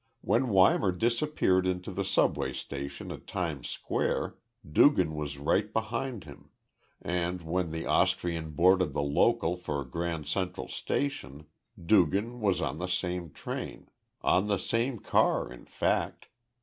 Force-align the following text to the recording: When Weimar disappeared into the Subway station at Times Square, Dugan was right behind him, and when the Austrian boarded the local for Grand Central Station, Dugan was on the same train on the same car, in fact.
When 0.21 0.51
Weimar 0.51 0.93
disappeared 0.93 1.67
into 1.67 1.91
the 1.91 2.03
Subway 2.03 2.53
station 2.53 3.11
at 3.11 3.27
Times 3.27 3.69
Square, 3.69 4.35
Dugan 4.67 5.13
was 5.13 5.37
right 5.37 5.71
behind 5.71 6.23
him, 6.23 6.49
and 7.03 7.43
when 7.43 7.69
the 7.69 7.85
Austrian 7.85 8.49
boarded 8.53 8.93
the 8.93 9.03
local 9.03 9.55
for 9.57 9.85
Grand 9.85 10.25
Central 10.25 10.69
Station, 10.69 11.45
Dugan 11.79 12.39
was 12.41 12.61
on 12.61 12.79
the 12.79 12.87
same 12.87 13.29
train 13.29 13.89
on 14.23 14.47
the 14.47 14.57
same 14.57 14.97
car, 14.97 15.53
in 15.53 15.65
fact. 15.65 16.29